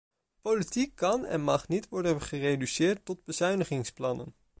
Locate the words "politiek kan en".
0.41-1.41